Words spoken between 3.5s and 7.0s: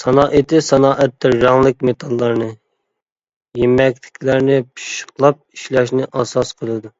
يېمەكلىكلەرنى پىششىقلاپ ئىشلەشنى ئاساس قىلىدۇ.